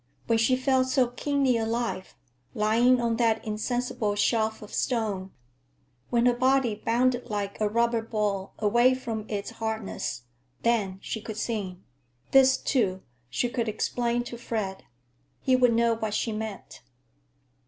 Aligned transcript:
When 0.25 0.39
she 0.39 0.55
felt 0.55 0.87
so 0.87 1.09
keenly 1.09 1.57
alive, 1.57 2.15
lying 2.55 2.99
on 2.99 3.17
that 3.17 3.45
insensible 3.45 4.15
shelf 4.15 4.63
of 4.63 4.73
stone, 4.73 5.29
when 6.09 6.25
her 6.25 6.33
body 6.33 6.73
bounded 6.73 7.29
like 7.29 7.61
a 7.61 7.69
rubber 7.69 8.01
ball 8.01 8.55
away 8.57 8.95
from 8.95 9.27
its 9.29 9.51
hardness, 9.51 10.23
then 10.63 10.97
she 11.03 11.21
could 11.21 11.37
sing. 11.37 11.83
This, 12.31 12.57
too, 12.57 13.03
she 13.29 13.47
could 13.47 13.69
explain 13.69 14.23
to 14.23 14.39
Fred. 14.39 14.85
He 15.39 15.55
would 15.55 15.71
know 15.71 15.93
what 15.95 16.15
she 16.15 16.31
meant. 16.31 16.81